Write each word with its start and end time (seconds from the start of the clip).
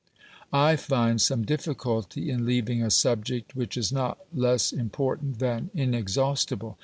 I 0.51 0.77
find 0.77 1.21
some 1.21 1.43
difficulty 1.45 2.31
in 2.31 2.43
leaving 2.47 2.81
a 2.81 2.89
subject 2.89 3.55
which 3.55 3.77
is 3.77 3.91
not 3.91 4.17
less 4.33 4.73
important 4.73 5.37
than 5.37 5.69
inexhaustible. 5.75 6.79